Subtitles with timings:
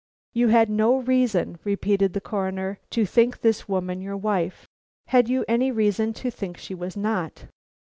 [0.33, 4.67] "You had no reason," repeated the Coroner, "to think this woman your wife.
[5.09, 7.45] Had you any reason to think she was not?"